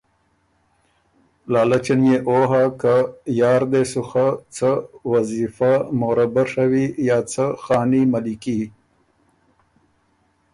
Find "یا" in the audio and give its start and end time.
3.39-3.53, 7.09-7.17